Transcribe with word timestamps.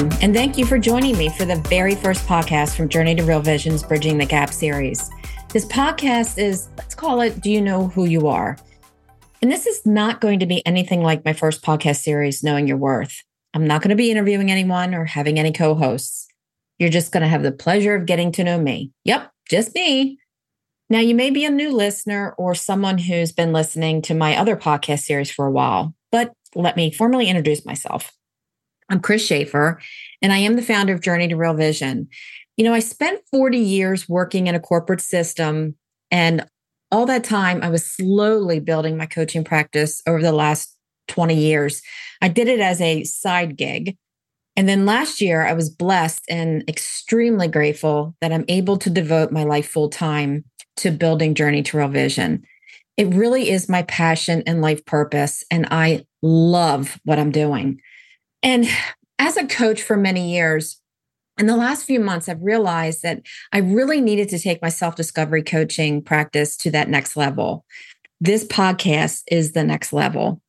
Welcome, 0.00 0.18
and 0.22 0.34
thank 0.34 0.56
you 0.56 0.64
for 0.64 0.78
joining 0.78 1.18
me 1.18 1.28
for 1.28 1.44
the 1.44 1.56
very 1.68 1.94
first 1.94 2.26
podcast 2.26 2.74
from 2.74 2.88
Journey 2.88 3.14
to 3.16 3.22
Real 3.22 3.42
Visions 3.42 3.82
Bridging 3.82 4.16
the 4.16 4.24
Gap 4.24 4.48
series. 4.48 5.10
This 5.50 5.66
podcast 5.66 6.38
is, 6.38 6.68
let's 6.78 6.94
call 6.94 7.20
it 7.20 7.42
Do 7.42 7.50
You 7.50 7.60
Know 7.60 7.88
Who 7.88 8.06
You 8.06 8.26
Are? 8.28 8.56
And 9.42 9.52
this 9.52 9.66
is 9.66 9.84
not 9.84 10.22
going 10.22 10.38
to 10.38 10.46
be 10.46 10.66
anything 10.66 11.02
like 11.02 11.22
my 11.26 11.34
first 11.34 11.62
podcast 11.62 11.96
series, 11.96 12.42
Knowing 12.42 12.66
Your 12.66 12.78
Worth. 12.78 13.22
I'm 13.52 13.66
not 13.66 13.82
going 13.82 13.90
to 13.90 13.96
be 13.96 14.10
interviewing 14.10 14.50
anyone 14.50 14.94
or 14.94 15.04
having 15.04 15.38
any 15.38 15.52
co 15.52 15.74
hosts. 15.74 16.28
You're 16.78 16.88
just 16.88 17.12
going 17.12 17.22
to 17.22 17.28
have 17.28 17.42
the 17.42 17.52
pleasure 17.52 17.94
of 17.94 18.06
getting 18.06 18.32
to 18.32 18.44
know 18.44 18.58
me. 18.58 18.92
Yep, 19.04 19.30
just 19.50 19.74
me. 19.74 20.18
Now, 20.88 21.00
you 21.00 21.14
may 21.14 21.28
be 21.28 21.44
a 21.44 21.50
new 21.50 21.72
listener 21.72 22.34
or 22.38 22.54
someone 22.54 22.96
who's 22.96 23.32
been 23.32 23.52
listening 23.52 24.00
to 24.02 24.14
my 24.14 24.38
other 24.38 24.56
podcast 24.56 25.00
series 25.00 25.30
for 25.30 25.44
a 25.44 25.52
while, 25.52 25.94
but 26.10 26.32
let 26.54 26.74
me 26.74 26.90
formally 26.90 27.28
introduce 27.28 27.66
myself. 27.66 28.12
I'm 28.90 29.00
Chris 29.00 29.24
Shaffer, 29.24 29.80
and 30.20 30.32
I 30.32 30.38
am 30.38 30.56
the 30.56 30.62
founder 30.62 30.92
of 30.92 31.00
Journey 31.00 31.28
to 31.28 31.36
Real 31.36 31.54
Vision. 31.54 32.08
You 32.56 32.64
know, 32.64 32.74
I 32.74 32.80
spent 32.80 33.22
40 33.30 33.56
years 33.56 34.08
working 34.08 34.48
in 34.48 34.56
a 34.56 34.60
corporate 34.60 35.00
system, 35.00 35.76
and 36.10 36.44
all 36.90 37.06
that 37.06 37.22
time 37.22 37.62
I 37.62 37.70
was 37.70 37.86
slowly 37.86 38.58
building 38.58 38.96
my 38.96 39.06
coaching 39.06 39.44
practice 39.44 40.02
over 40.08 40.20
the 40.20 40.32
last 40.32 40.76
20 41.06 41.36
years. 41.36 41.82
I 42.20 42.26
did 42.26 42.48
it 42.48 42.58
as 42.58 42.80
a 42.80 43.04
side 43.04 43.56
gig. 43.56 43.96
And 44.56 44.68
then 44.68 44.86
last 44.86 45.20
year, 45.20 45.46
I 45.46 45.52
was 45.52 45.70
blessed 45.70 46.24
and 46.28 46.68
extremely 46.68 47.46
grateful 47.46 48.16
that 48.20 48.32
I'm 48.32 48.44
able 48.48 48.76
to 48.78 48.90
devote 48.90 49.30
my 49.30 49.44
life 49.44 49.68
full 49.68 49.88
time 49.88 50.44
to 50.78 50.90
building 50.90 51.36
Journey 51.36 51.62
to 51.62 51.78
Real 51.78 51.88
Vision. 51.88 52.42
It 52.96 53.06
really 53.14 53.50
is 53.50 53.68
my 53.68 53.82
passion 53.82 54.42
and 54.46 54.60
life 54.60 54.84
purpose, 54.84 55.44
and 55.48 55.68
I 55.70 56.04
love 56.22 56.98
what 57.04 57.20
I'm 57.20 57.30
doing. 57.30 57.80
And 58.42 58.66
as 59.18 59.36
a 59.36 59.46
coach 59.46 59.82
for 59.82 59.96
many 59.96 60.32
years, 60.32 60.80
in 61.38 61.46
the 61.46 61.56
last 61.56 61.84
few 61.84 62.00
months, 62.00 62.28
I've 62.28 62.42
realized 62.42 63.02
that 63.02 63.22
I 63.52 63.58
really 63.58 64.00
needed 64.00 64.28
to 64.30 64.38
take 64.38 64.60
my 64.60 64.68
self 64.68 64.94
discovery 64.94 65.42
coaching 65.42 66.02
practice 66.02 66.56
to 66.58 66.70
that 66.72 66.88
next 66.88 67.16
level. 67.16 67.64
This 68.20 68.44
podcast 68.44 69.22
is 69.30 69.52
the 69.52 69.64
next 69.64 69.92
level. 69.92 70.42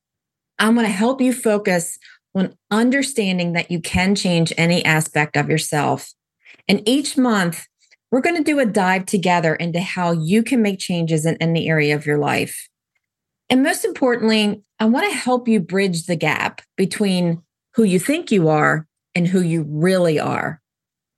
I'm 0.60 0.76
going 0.76 0.86
to 0.86 0.92
help 0.92 1.22
you 1.22 1.34
focus 1.34 1.98
on 2.36 2.56
understanding 2.70 3.54
that 3.54 3.72
you 3.72 3.80
can 3.80 4.16
change 4.16 4.54
any 4.58 4.84
aspect 4.84 5.38
of 5.38 5.50
yourself. 5.50 6.14
And 6.68 6.88
each 6.88 7.18
month, 7.18 7.66
we're 8.12 8.22
going 8.22 8.38
to 8.38 8.44
do 8.44 8.60
a 8.60 8.66
dive 8.66 9.06
together 9.06 9.56
into 9.56 9.80
how 9.80 10.12
you 10.12 10.44
can 10.44 10.62
make 10.62 10.80
changes 10.80 11.26
in 11.26 11.38
any 11.38 11.70
area 11.70 11.96
of 11.96 12.06
your 12.06 12.18
life. 12.18 12.68
And 13.50 13.64
most 13.64 13.86
importantly, 13.86 14.62
I 14.80 14.86
want 14.86 15.10
to 15.10 15.18
help 15.18 15.48
you 15.48 15.60
bridge 15.60 16.06
the 16.06 16.16
gap 16.16 16.62
between 16.76 17.42
who 17.76 17.84
you 17.84 18.00
think 18.00 18.32
you 18.32 18.50
are 18.50 18.88
and 19.16 19.28
who 19.28 19.42
you 19.42 19.66
really 19.68 20.20
are. 20.20 20.62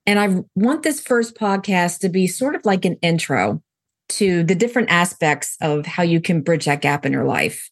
And 0.06 0.18
I 0.18 0.44
want 0.54 0.82
this 0.82 1.00
first 1.00 1.36
podcast 1.36 2.00
to 2.00 2.08
be 2.08 2.26
sort 2.26 2.54
of 2.54 2.64
like 2.64 2.84
an 2.84 2.96
intro 3.02 3.62
to 4.10 4.44
the 4.44 4.54
different 4.54 4.90
aspects 4.90 5.56
of 5.60 5.86
how 5.86 6.02
you 6.02 6.20
can 6.20 6.42
bridge 6.42 6.66
that 6.66 6.82
gap 6.82 7.06
in 7.06 7.12
your 7.12 7.24
life. 7.24 7.70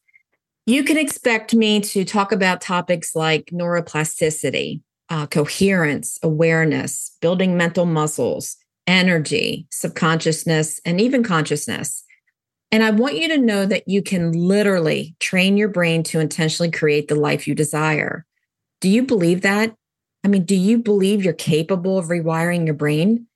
You 0.64 0.84
can 0.84 0.96
expect 0.96 1.54
me 1.54 1.80
to 1.80 2.04
talk 2.04 2.32
about 2.32 2.60
topics 2.60 3.14
like 3.14 3.46
neuroplasticity, 3.52 4.80
uh, 5.10 5.26
coherence, 5.26 6.18
awareness, 6.22 7.16
building 7.20 7.56
mental 7.56 7.84
muscles, 7.84 8.56
energy, 8.86 9.66
subconsciousness, 9.70 10.80
and 10.84 11.00
even 11.00 11.22
consciousness. 11.22 12.04
And 12.70 12.82
I 12.82 12.90
want 12.90 13.18
you 13.18 13.28
to 13.28 13.38
know 13.38 13.66
that 13.66 13.86
you 13.86 14.02
can 14.02 14.32
literally 14.32 15.14
train 15.20 15.58
your 15.58 15.68
brain 15.68 16.02
to 16.04 16.20
intentionally 16.20 16.70
create 16.70 17.08
the 17.08 17.14
life 17.14 17.46
you 17.46 17.54
desire. 17.54 18.24
Do 18.82 18.88
you 18.88 19.04
believe 19.04 19.42
that? 19.42 19.74
I 20.24 20.28
mean, 20.28 20.44
do 20.44 20.56
you 20.56 20.78
believe 20.78 21.24
you're 21.24 21.32
capable 21.32 21.98
of 21.98 22.06
rewiring 22.06 22.66
your 22.66 22.74
brain? 22.74 23.28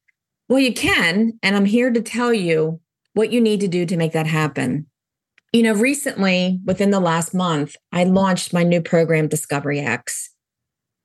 Well, 0.49 0.59
you 0.59 0.75
can. 0.75 1.39
And 1.41 1.55
I'm 1.55 1.65
here 1.65 1.91
to 1.91 2.03
tell 2.03 2.35
you 2.35 2.81
what 3.15 3.31
you 3.33 3.41
need 3.41 3.61
to 3.61 3.69
do 3.69 3.87
to 3.87 3.97
make 3.97 4.13
that 4.13 4.27
happen. 4.27 4.87
You 5.53 5.63
know, 5.63 5.73
recently, 5.73 6.61
within 6.65 6.91
the 6.91 7.01
last 7.01 7.33
month, 7.33 7.77
I 7.93 8.03
launched 8.03 8.53
my 8.53 8.65
new 8.65 8.83
program, 8.83 9.29
Discovery 9.29 9.79
X. 9.79 10.31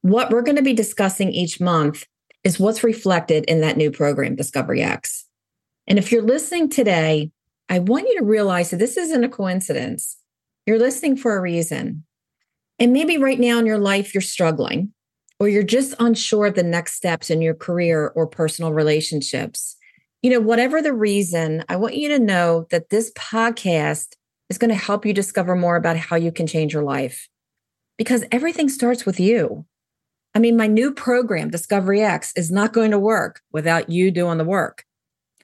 What 0.01 0.31
we're 0.31 0.41
going 0.41 0.57
to 0.57 0.63
be 0.63 0.73
discussing 0.73 1.31
each 1.31 1.61
month 1.61 2.07
is 2.43 2.59
what's 2.59 2.83
reflected 2.83 3.45
in 3.45 3.61
that 3.61 3.77
new 3.77 3.91
program, 3.91 4.35
Discovery 4.35 4.81
X. 4.81 5.27
And 5.85 5.99
if 5.99 6.11
you're 6.11 6.23
listening 6.23 6.67
today, 6.67 7.29
I 7.69 7.77
want 7.77 8.07
you 8.07 8.17
to 8.17 8.25
realize 8.25 8.71
that 8.71 8.77
this 8.77 8.97
isn't 8.97 9.23
a 9.23 9.29
coincidence. 9.29 10.17
You're 10.65 10.79
listening 10.79 11.15
for 11.15 11.37
a 11.37 11.41
reason. 11.41 12.05
And 12.81 12.93
maybe 12.93 13.19
right 13.19 13.39
now 13.39 13.59
in 13.59 13.67
your 13.67 13.77
life, 13.77 14.11
you're 14.11 14.21
struggling 14.21 14.91
or 15.39 15.47
you're 15.47 15.61
just 15.61 15.93
unsure 15.99 16.47
of 16.47 16.55
the 16.55 16.63
next 16.63 16.95
steps 16.95 17.29
in 17.29 17.39
your 17.39 17.53
career 17.53 18.11
or 18.15 18.25
personal 18.25 18.73
relationships. 18.73 19.77
You 20.23 20.31
know, 20.31 20.39
whatever 20.39 20.81
the 20.81 20.91
reason, 20.91 21.63
I 21.69 21.75
want 21.75 21.95
you 21.95 22.09
to 22.09 22.17
know 22.17 22.65
that 22.71 22.89
this 22.89 23.11
podcast 23.11 24.15
is 24.49 24.57
going 24.57 24.69
to 24.69 24.75
help 24.75 25.05
you 25.05 25.13
discover 25.13 25.55
more 25.55 25.75
about 25.75 25.95
how 25.95 26.15
you 26.15 26.31
can 26.31 26.47
change 26.47 26.73
your 26.73 26.81
life 26.81 27.29
because 27.99 28.25
everything 28.31 28.67
starts 28.67 29.05
with 29.05 29.19
you. 29.19 29.63
I 30.33 30.39
mean, 30.39 30.57
my 30.57 30.65
new 30.65 30.91
program, 30.91 31.51
Discovery 31.51 32.01
X, 32.01 32.33
is 32.35 32.49
not 32.49 32.73
going 32.73 32.89
to 32.89 32.97
work 32.97 33.41
without 33.51 33.91
you 33.91 34.09
doing 34.09 34.39
the 34.39 34.43
work. 34.43 34.85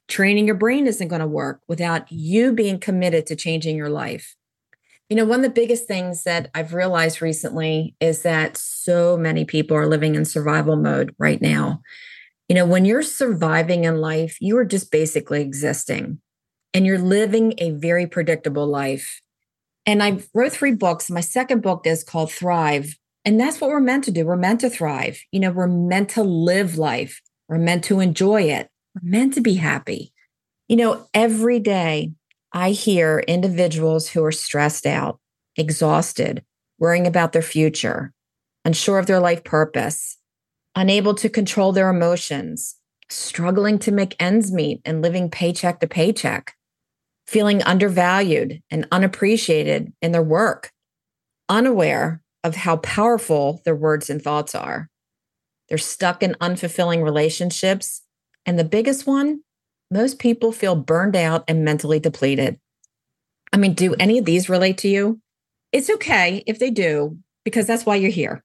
Training 0.08 0.46
your 0.46 0.56
brain 0.56 0.88
isn't 0.88 1.06
going 1.06 1.20
to 1.20 1.26
work 1.28 1.60
without 1.68 2.10
you 2.10 2.52
being 2.52 2.80
committed 2.80 3.26
to 3.26 3.36
changing 3.36 3.76
your 3.76 3.90
life. 3.90 4.34
You 5.08 5.16
know, 5.16 5.24
one 5.24 5.40
of 5.40 5.44
the 5.44 5.60
biggest 5.60 5.86
things 5.86 6.24
that 6.24 6.50
I've 6.54 6.74
realized 6.74 7.22
recently 7.22 7.94
is 7.98 8.22
that 8.22 8.58
so 8.58 9.16
many 9.16 9.44
people 9.44 9.76
are 9.76 9.86
living 9.86 10.14
in 10.14 10.24
survival 10.26 10.76
mode 10.76 11.14
right 11.18 11.40
now. 11.40 11.80
You 12.48 12.54
know, 12.54 12.66
when 12.66 12.84
you're 12.84 13.02
surviving 13.02 13.84
in 13.84 14.00
life, 14.00 14.36
you 14.40 14.56
are 14.58 14.64
just 14.64 14.90
basically 14.90 15.40
existing 15.40 16.20
and 16.74 16.84
you're 16.84 16.98
living 16.98 17.54
a 17.58 17.70
very 17.70 18.06
predictable 18.06 18.66
life. 18.66 19.20
And 19.86 20.02
I 20.02 20.20
wrote 20.34 20.52
three 20.52 20.74
books. 20.74 21.10
My 21.10 21.20
second 21.20 21.62
book 21.62 21.86
is 21.86 22.04
called 22.04 22.30
Thrive. 22.30 22.94
And 23.24 23.40
that's 23.40 23.60
what 23.60 23.70
we're 23.70 23.80
meant 23.80 24.04
to 24.04 24.10
do. 24.10 24.26
We're 24.26 24.36
meant 24.36 24.60
to 24.60 24.70
thrive. 24.70 25.20
You 25.32 25.40
know, 25.40 25.50
we're 25.50 25.66
meant 25.66 26.10
to 26.10 26.22
live 26.22 26.78
life, 26.78 27.20
we're 27.48 27.58
meant 27.58 27.84
to 27.84 28.00
enjoy 28.00 28.42
it, 28.42 28.70
we're 28.94 29.10
meant 29.10 29.34
to 29.34 29.40
be 29.40 29.54
happy. 29.54 30.12
You 30.68 30.76
know, 30.76 31.08
every 31.14 31.60
day 31.60 32.12
I 32.52 32.70
hear 32.70 33.20
individuals 33.28 34.08
who 34.08 34.24
are 34.24 34.32
stressed 34.32 34.86
out, 34.86 35.20
exhausted, 35.56 36.44
worrying 36.78 37.06
about 37.06 37.32
their 37.32 37.42
future, 37.42 38.12
unsure 38.64 38.98
of 38.98 39.06
their 39.06 39.20
life 39.20 39.44
purpose, 39.44 40.16
unable 40.74 41.14
to 41.14 41.28
control 41.28 41.72
their 41.72 41.90
emotions, 41.90 42.76
struggling 43.10 43.78
to 43.80 43.92
make 43.92 44.16
ends 44.20 44.52
meet 44.52 44.80
and 44.84 45.02
living 45.02 45.30
paycheck 45.30 45.80
to 45.80 45.86
paycheck, 45.86 46.54
feeling 47.26 47.62
undervalued 47.62 48.62
and 48.70 48.86
unappreciated 48.90 49.92
in 50.00 50.12
their 50.12 50.22
work, 50.22 50.72
unaware 51.48 52.22
of 52.44 52.56
how 52.56 52.76
powerful 52.78 53.60
their 53.64 53.76
words 53.76 54.08
and 54.08 54.22
thoughts 54.22 54.54
are. 54.54 54.88
They're 55.68 55.78
stuck 55.78 56.22
in 56.22 56.36
unfulfilling 56.40 57.02
relationships. 57.02 58.02
And 58.46 58.58
the 58.58 58.64
biggest 58.64 59.06
one, 59.06 59.42
most 59.90 60.18
people 60.18 60.52
feel 60.52 60.76
burned 60.76 61.16
out 61.16 61.44
and 61.48 61.64
mentally 61.64 61.98
depleted. 61.98 62.58
I 63.52 63.56
mean, 63.56 63.74
do 63.74 63.94
any 63.94 64.18
of 64.18 64.24
these 64.24 64.48
relate 64.48 64.78
to 64.78 64.88
you? 64.88 65.20
It's 65.72 65.90
okay 65.90 66.42
if 66.46 66.58
they 66.58 66.70
do, 66.70 67.18
because 67.44 67.66
that's 67.66 67.86
why 67.86 67.96
you're 67.96 68.10
here. 68.10 68.44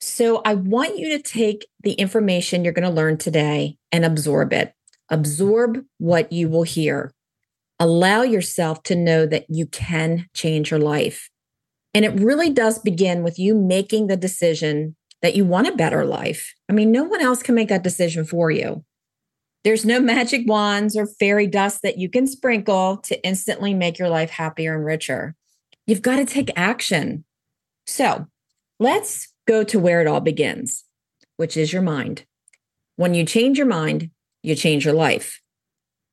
So 0.00 0.42
I 0.44 0.54
want 0.54 0.98
you 0.98 1.16
to 1.16 1.22
take 1.22 1.66
the 1.82 1.92
information 1.92 2.64
you're 2.64 2.72
going 2.72 2.88
to 2.88 2.94
learn 2.94 3.18
today 3.18 3.78
and 3.92 4.04
absorb 4.04 4.52
it. 4.52 4.74
Absorb 5.08 5.84
what 5.98 6.32
you 6.32 6.48
will 6.48 6.62
hear. 6.62 7.12
Allow 7.78 8.22
yourself 8.22 8.82
to 8.84 8.96
know 8.96 9.26
that 9.26 9.46
you 9.48 9.66
can 9.66 10.26
change 10.34 10.70
your 10.70 10.80
life. 10.80 11.30
And 11.94 12.04
it 12.04 12.18
really 12.20 12.50
does 12.50 12.78
begin 12.78 13.22
with 13.22 13.38
you 13.38 13.54
making 13.54 14.06
the 14.06 14.16
decision 14.16 14.96
that 15.20 15.36
you 15.36 15.44
want 15.44 15.68
a 15.68 15.76
better 15.76 16.04
life. 16.04 16.54
I 16.68 16.72
mean, 16.72 16.90
no 16.90 17.04
one 17.04 17.20
else 17.20 17.42
can 17.42 17.54
make 17.54 17.68
that 17.68 17.84
decision 17.84 18.24
for 18.24 18.50
you. 18.50 18.84
There's 19.64 19.84
no 19.84 20.00
magic 20.00 20.42
wands 20.46 20.96
or 20.96 21.06
fairy 21.06 21.46
dust 21.46 21.82
that 21.82 21.98
you 21.98 22.08
can 22.08 22.26
sprinkle 22.26 22.96
to 22.98 23.24
instantly 23.24 23.74
make 23.74 23.98
your 23.98 24.08
life 24.08 24.30
happier 24.30 24.74
and 24.74 24.84
richer. 24.84 25.36
You've 25.86 26.02
got 26.02 26.16
to 26.16 26.24
take 26.24 26.50
action. 26.56 27.24
So 27.86 28.26
let's 28.80 29.32
go 29.46 29.62
to 29.64 29.78
where 29.78 30.00
it 30.00 30.06
all 30.06 30.20
begins, 30.20 30.84
which 31.36 31.56
is 31.56 31.72
your 31.72 31.82
mind. 31.82 32.24
When 32.96 33.14
you 33.14 33.24
change 33.24 33.58
your 33.58 33.66
mind, 33.66 34.10
you 34.42 34.54
change 34.54 34.84
your 34.84 34.94
life. 34.94 35.40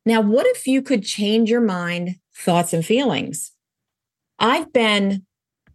Now, 0.06 0.22
what 0.22 0.46
if 0.48 0.68
you 0.68 0.82
could 0.82 1.04
change 1.04 1.50
your 1.50 1.62
mind, 1.62 2.16
thoughts, 2.36 2.74
and 2.74 2.86
feelings? 2.86 3.52
I've 4.38 4.72
been 4.72 5.26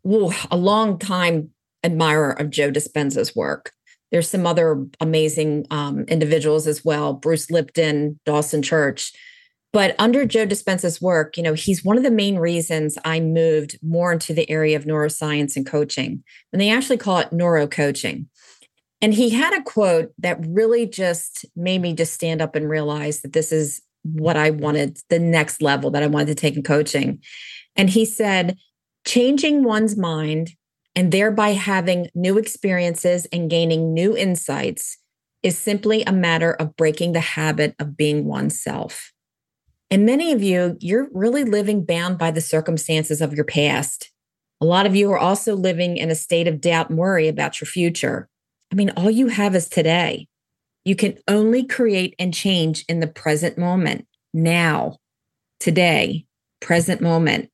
a 0.05 0.57
long 0.57 0.99
time 0.99 1.51
admirer 1.83 2.33
of 2.33 2.51
Joe 2.51 2.71
Dispenza's 2.71 3.37
work. 3.37 3.73
There's 4.15 4.31
some 4.31 4.47
other 4.47 4.87
amazing 5.01 5.67
um, 5.73 6.05
individuals 6.05 6.69
as 6.69 6.85
well, 6.85 7.15
Bruce 7.15 7.51
Lipton, 7.51 8.21
Dawson 8.25 8.63
Church. 8.63 9.11
But 9.73 9.97
under 9.99 10.25
Joe 10.25 10.47
Dispenza's 10.47 11.03
work, 11.03 11.37
you 11.37 11.43
know, 11.43 11.55
he's 11.55 11.85
one 11.85 11.97
of 11.97 12.05
the 12.05 12.13
main 12.13 12.39
reasons 12.39 12.97
I 13.05 13.19
moved 13.19 13.77
more 13.83 14.13
into 14.13 14.33
the 14.33 14.49
area 14.49 14.77
of 14.77 14.85
neuroscience 14.85 15.57
and 15.57 15.67
coaching. 15.67 16.23
And 16.53 16.63
they 16.63 16.71
actually 16.71 16.99
call 16.99 17.19
it 17.19 17.33
neuro 17.33 17.67
coaching. 17.67 18.29
And 19.03 19.13
he 19.13 19.31
had 19.31 19.53
a 19.53 19.65
quote 19.65 20.13
that 20.19 20.39
really 20.47 20.87
just 20.87 21.45
made 21.57 21.83
me 21.83 21.93
just 21.93 22.15
stand 22.15 22.41
up 22.41 22.55
and 22.55 22.71
realize 22.71 23.21
that 23.23 23.33
this 23.33 23.51
is 23.51 23.83
what 24.05 24.37
I 24.37 24.51
wanted, 24.51 24.97
the 25.11 25.19
next 25.19 25.61
level 25.61 25.91
that 25.91 26.05
I 26.05 26.07
wanted 26.07 26.29
to 26.29 26.35
take 26.37 26.55
in 26.55 26.63
coaching. 26.63 27.21
And 27.75 27.91
he 27.91 28.05
said, 28.05 28.59
changing 29.05 29.65
one's 29.65 29.97
mind 29.97 30.53
and 30.97 31.11
thereby 31.11 31.51
having 31.51 32.09
new 32.15 32.39
experiences 32.39 33.27
and 33.27 33.51
gaining 33.51 33.93
new 33.93 34.17
insights 34.17 34.99
is 35.43 35.59
simply 35.59 36.03
a 36.05 36.13
matter 36.13 36.53
of 36.53 36.77
breaking 36.77 37.13
the 37.13 37.21
habit 37.21 37.75
of 37.79 37.97
being 37.97 38.25
oneself. 38.25 39.13
And 39.91 40.07
many 40.07 40.33
of 40.33 40.43
you, 40.43 40.77
you're 40.81 41.09
really 41.13 41.45
living 41.45 41.85
bound 41.85 42.19
by 42.19 42.31
the 42.31 42.41
circumstances 42.41 43.21
of 43.21 43.35
your 43.35 43.45
past. 43.45 44.11
A 44.61 44.65
lot 44.65 44.87
of 44.87 44.97
you 44.97 45.13
are 45.13 45.19
also 45.19 45.55
living 45.55 45.97
in 45.97 46.11
a 46.11 46.15
state 46.15 46.49
of 46.49 46.61
doubt 46.61 46.89
and 46.89 46.99
worry 46.99 47.29
about 47.29 47.61
your 47.61 47.67
future. 47.67 48.29
I 48.73 48.77
mean, 48.77 48.91
all 48.97 49.11
you 49.11 49.29
have 49.29 49.55
is 49.55 49.69
today. 49.69 50.27
You 50.85 50.97
can 50.97 51.19
only 51.29 51.65
create 51.65 52.15
and 52.19 52.33
change 52.33 52.85
in 52.89 53.01
the 53.01 53.07
present 53.07 53.59
moment, 53.59 54.07
now, 54.33 54.99
today, 55.61 56.27
present 56.61 57.01
moment. 57.01 57.51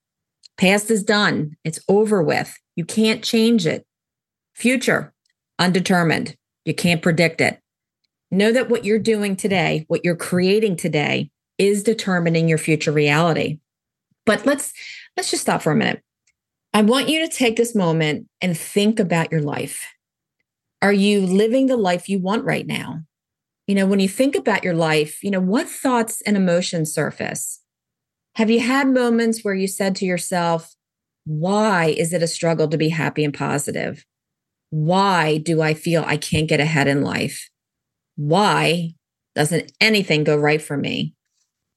Past 0.57 0.91
is 0.91 1.03
done, 1.03 1.57
it's 1.65 1.81
over 1.89 2.23
with. 2.23 2.57
You 2.81 2.87
can't 2.87 3.23
change 3.23 3.67
it. 3.67 3.85
Future, 4.55 5.13
undetermined. 5.59 6.35
You 6.65 6.73
can't 6.73 7.03
predict 7.03 7.43
it. 7.43 7.61
Know 8.31 8.53
that 8.53 8.71
what 8.71 8.87
you're 8.87 8.99
doing 8.99 9.37
today, 9.37 9.85
what 9.89 10.03
you're 10.03 10.17
creating 10.17 10.77
today, 10.77 11.31
is 11.59 11.83
determining 11.83 12.49
your 12.49 12.57
future 12.57 12.91
reality. 12.91 13.59
But 14.25 14.47
let's 14.47 14.73
let's 15.15 15.31
just 15.31 15.43
stop 15.43 15.61
for 15.61 15.73
a 15.73 15.77
minute. 15.77 16.03
I 16.73 16.81
want 16.81 17.11
you 17.11 17.21
to 17.21 17.29
take 17.29 17.57
this 17.57 17.75
moment 17.75 18.29
and 18.41 18.57
think 18.57 18.99
about 18.99 19.31
your 19.31 19.43
life. 19.43 19.87
Are 20.81 20.91
you 20.91 21.21
living 21.21 21.67
the 21.67 21.77
life 21.77 22.09
you 22.09 22.19
want 22.19 22.47
right 22.47 22.67
now? 22.67 23.03
You 23.67 23.75
know, 23.75 23.85
when 23.85 24.01
you 24.01 24.09
think 24.09 24.35
about 24.35 24.65
your 24.65 24.73
life, 24.73 25.23
you 25.23 25.31
know, 25.31 25.39
what 25.39 25.69
thoughts 25.69 26.23
and 26.23 26.35
emotions 26.35 26.95
surface? 26.95 27.61
Have 28.37 28.49
you 28.49 28.61
had 28.61 28.89
moments 28.89 29.45
where 29.45 29.53
you 29.53 29.67
said 29.67 29.95
to 29.97 30.07
yourself, 30.07 30.75
why 31.25 31.87
is 31.87 32.13
it 32.13 32.23
a 32.23 32.29
struggle 32.29 32.69
to 32.69 32.79
be 32.79 32.89
happy 32.89 33.25
and 33.25 33.35
positive? 33.35 34.05
Why 34.71 35.39
do 35.39 35.61
I 35.61 35.75
feel 35.75 36.05
I 36.07 36.17
can't 36.17 36.49
get 36.49 36.61
ahead 36.61 36.89
in 36.89 37.03
life? 37.03 37.49
Why 38.17 38.95
doesn't 39.35 39.73
anything 39.81 40.25
go 40.25 40.37
right 40.37 40.61
for 40.61 40.77
me? 40.77 41.15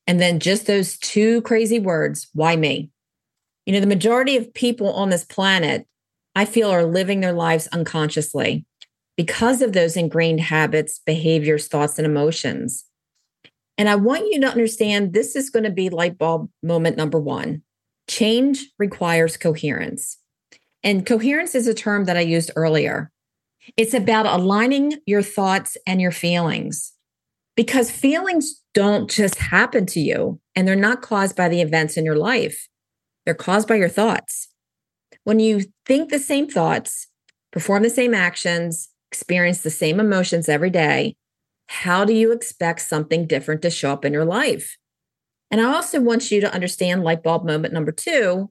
And 0.06 0.20
then 0.20 0.40
just 0.40 0.68
those 0.68 0.98
two 0.98 1.42
crazy 1.42 1.80
words, 1.80 2.30
why 2.34 2.56
me? 2.56 2.90
You 3.66 3.74
know, 3.74 3.80
the 3.80 3.88
majority 3.88 4.36
of 4.36 4.54
people 4.54 4.92
on 4.94 5.10
this 5.10 5.24
planet, 5.24 5.88
I 6.36 6.46
feel, 6.46 6.70
are 6.70 6.84
living 6.84 7.22
their 7.22 7.34
lives 7.34 7.68
unconsciously 7.68 8.66
because 9.16 9.62
of 9.62 9.74
those 9.74 9.96
ingrained 9.96 10.42
habits, 10.42 11.00
behaviors, 11.06 11.68
thoughts, 11.68 11.98
and 11.98 12.06
emotions. 12.06 12.86
And 13.78 13.90
I 13.90 13.96
want 13.96 14.32
you 14.32 14.42
to 14.42 14.48
understand 14.48 15.14
this 15.14 15.36
is 15.36 15.50
going 15.50 15.64
to 15.64 15.72
be 15.72 15.90
light 15.90 16.18
bulb 16.18 16.50
moment 16.62 16.98
number 16.98 17.20
one. 17.20 17.64
Change 18.10 18.70
requires 18.78 19.38
coherence. 19.38 20.18
And 20.84 21.06
coherence 21.06 21.56
is 21.56 21.68
a 21.68 21.74
term 21.74 22.06
that 22.06 22.18
I 22.18 22.22
used 22.22 22.52
earlier. 22.56 23.12
It's 23.78 23.94
about 23.94 24.26
aligning 24.26 24.98
your 25.06 25.22
thoughts 25.22 25.78
and 25.88 26.02
your 26.02 26.12
feelings 26.12 26.92
because 27.56 27.90
feelings 27.90 28.62
don't 28.74 29.10
just 29.10 29.36
happen 29.36 29.86
to 29.86 30.00
you 30.00 30.40
and 30.56 30.68
they're 30.68 30.76
not 30.76 31.02
caused 31.02 31.36
by 31.36 31.48
the 31.48 31.62
events 31.62 31.96
in 31.96 32.04
your 32.04 32.18
life. 32.18 32.68
They're 33.26 33.34
caused 33.34 33.68
by 33.68 33.76
your 33.76 33.90
thoughts. 33.90 34.50
When 35.24 35.40
you 35.40 35.64
think 35.86 36.10
the 36.10 36.20
same 36.20 36.50
thoughts, 36.50 37.08
perform 37.52 37.84
the 37.84 37.90
same 37.90 38.14
actions, 38.14 38.90
experience 39.12 39.62
the 39.62 39.70
same 39.70 40.00
emotions 40.00 40.50
every 40.50 40.70
day, 40.70 41.16
how 41.68 42.04
do 42.04 42.14
you 42.14 42.32
expect 42.32 42.82
something 42.82 43.26
different 43.26 43.62
to 43.62 43.70
show 43.70 43.94
up 43.94 44.04
in 44.04 44.12
your 44.12 44.26
life? 44.26 44.76
And 45.54 45.62
I 45.62 45.66
also 45.66 46.02
want 46.02 46.32
you 46.32 46.42
to 46.42 46.52
understand 46.52 47.04
light 47.04 47.22
bulb 47.22 47.46
moment 47.46 47.76
number 47.76 47.92
two 47.92 48.50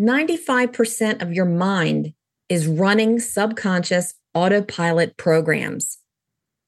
95% 0.00 1.20
of 1.20 1.32
your 1.32 1.44
mind 1.44 2.14
is 2.48 2.66
running 2.66 3.20
subconscious 3.20 4.14
autopilot 4.32 5.18
programs. 5.18 5.98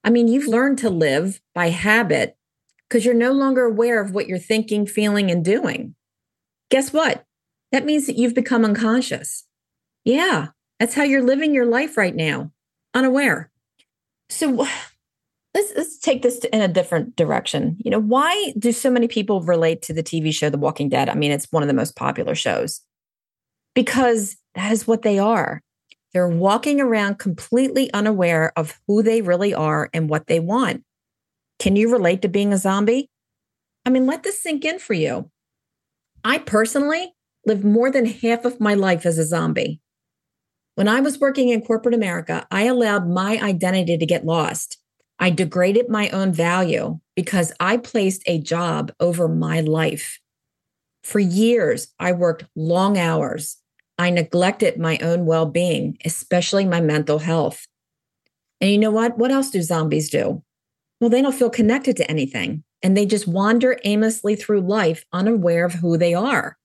I 0.03 0.11
mean, 0.11 0.27
you've 0.27 0.47
learned 0.47 0.77
to 0.79 0.89
live 0.91 1.41
by 1.55 1.69
habit 1.69 2.37
because 2.87 3.05
you're 3.05 3.15
no 3.15 3.31
longer 3.31 3.65
aware 3.65 3.99
of 3.99 4.11
what 4.11 4.27
you're 4.27 4.37
thinking, 4.37 4.85
feeling, 4.85 5.31
and 5.31 5.43
doing. 5.43 5.95
Guess 6.69 6.93
what? 6.93 7.25
That 7.71 7.85
means 7.85 8.05
that 8.05 8.17
you've 8.17 8.35
become 8.35 8.63
unconscious. 8.63 9.47
Yeah, 10.05 10.49
that's 10.79 10.93
how 10.93 11.03
you're 11.03 11.23
living 11.23 11.55
your 11.55 11.65
life 11.65 11.97
right 11.97 12.15
now, 12.15 12.51
unaware. 12.93 13.49
So 14.29 14.67
let's 15.53 15.73
let's 15.75 15.97
take 15.97 16.21
this 16.21 16.39
in 16.51 16.61
a 16.61 16.67
different 16.67 17.15
direction. 17.15 17.77
You 17.83 17.91
know, 17.91 17.99
why 17.99 18.53
do 18.57 18.71
so 18.71 18.89
many 18.89 19.07
people 19.07 19.41
relate 19.41 19.81
to 19.83 19.93
the 19.93 20.03
TV 20.03 20.33
show 20.33 20.49
The 20.49 20.57
Walking 20.57 20.89
Dead? 20.89 21.09
I 21.09 21.15
mean, 21.15 21.31
it's 21.31 21.51
one 21.51 21.63
of 21.63 21.67
the 21.67 21.73
most 21.73 21.95
popular 21.95 22.35
shows. 22.35 22.81
Because 23.73 24.35
that 24.55 24.71
is 24.71 24.85
what 24.85 25.01
they 25.01 25.17
are. 25.17 25.61
They're 26.13 26.27
walking 26.27 26.81
around 26.81 27.19
completely 27.19 27.91
unaware 27.93 28.51
of 28.57 28.79
who 28.87 29.01
they 29.01 29.21
really 29.21 29.53
are 29.53 29.89
and 29.93 30.09
what 30.09 30.27
they 30.27 30.41
want. 30.41 30.83
Can 31.57 31.75
you 31.75 31.91
relate 31.91 32.21
to 32.23 32.27
being 32.27 32.51
a 32.51 32.57
zombie? 32.57 33.09
I 33.85 33.89
mean, 33.91 34.05
let 34.05 34.23
this 34.23 34.41
sink 34.41 34.65
in 34.65 34.79
for 34.79 34.93
you. 34.93 35.31
I 36.23 36.39
personally 36.39 37.13
lived 37.45 37.63
more 37.63 37.89
than 37.89 38.05
half 38.05 38.45
of 38.45 38.59
my 38.59 38.73
life 38.73 39.05
as 39.05 39.17
a 39.17 39.25
zombie. 39.25 39.79
When 40.75 40.87
I 40.87 40.99
was 40.99 41.19
working 41.19 41.49
in 41.49 41.61
corporate 41.61 41.95
America, 41.95 42.45
I 42.51 42.63
allowed 42.63 43.07
my 43.07 43.39
identity 43.39 43.97
to 43.97 44.05
get 44.05 44.25
lost. 44.25 44.77
I 45.21 45.29
degraded 45.29 45.87
my 45.87 46.09
own 46.09 46.33
value 46.33 46.99
because 47.15 47.53
I 47.59 47.77
placed 47.77 48.23
a 48.25 48.39
job 48.39 48.91
over 48.99 49.27
my 49.27 49.61
life. 49.61 50.19
For 51.03 51.19
years, 51.19 51.93
I 51.99 52.11
worked 52.11 52.45
long 52.55 52.97
hours. 52.97 53.57
I 53.99 54.09
neglected 54.09 54.79
my 54.79 54.97
own 54.97 55.27
well 55.27 55.45
being, 55.45 55.99
especially 56.03 56.65
my 56.65 56.81
mental 56.81 57.19
health. 57.19 57.67
And 58.59 58.71
you 58.71 58.79
know 58.79 58.89
what? 58.89 59.19
What 59.19 59.29
else 59.29 59.51
do 59.51 59.61
zombies 59.61 60.09
do? 60.09 60.41
Well, 60.99 61.11
they 61.11 61.21
don't 61.21 61.35
feel 61.35 61.51
connected 61.51 61.97
to 61.97 62.09
anything 62.09 62.63
and 62.81 62.97
they 62.97 63.05
just 63.05 63.27
wander 63.27 63.79
aimlessly 63.83 64.35
through 64.35 64.61
life 64.61 65.05
unaware 65.13 65.65
of 65.65 65.75
who 65.75 65.97
they 65.97 66.15
are. 66.15 66.57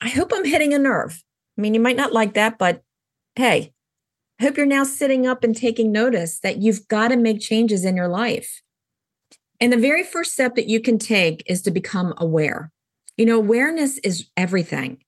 I 0.00 0.08
hope 0.08 0.32
I'm 0.34 0.46
hitting 0.46 0.72
a 0.72 0.78
nerve. 0.78 1.22
I 1.58 1.60
mean, 1.60 1.74
you 1.74 1.80
might 1.80 1.96
not 1.96 2.14
like 2.14 2.34
that, 2.34 2.56
but 2.56 2.82
hey, 3.36 3.74
I 4.40 4.44
hope 4.44 4.56
you're 4.56 4.64
now 4.64 4.84
sitting 4.84 5.26
up 5.26 5.44
and 5.44 5.54
taking 5.54 5.92
notice 5.92 6.40
that 6.40 6.56
you've 6.56 6.88
got 6.88 7.08
to 7.08 7.16
make 7.16 7.40
changes 7.40 7.84
in 7.84 7.94
your 7.94 8.08
life. 8.08 8.62
And 9.60 9.70
the 9.70 9.76
very 9.76 10.02
first 10.02 10.32
step 10.32 10.54
that 10.54 10.66
you 10.66 10.80
can 10.80 10.98
take 10.98 11.42
is 11.46 11.60
to 11.62 11.70
become 11.70 12.14
aware. 12.16 12.72
You 13.18 13.26
know, 13.26 13.36
awareness 13.36 13.98
is 13.98 14.30
everything. 14.38 15.04